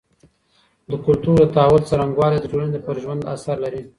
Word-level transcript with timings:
د 0.89 0.91
کلتور 1.05 1.35
د 1.39 1.45
تحول 1.55 1.81
څرنګوالی 1.89 2.37
د 2.39 2.45
ټولني 2.51 2.79
پر 2.85 2.95
ژوند 3.03 3.21
اثر 3.35 3.55
لري. 3.65 3.81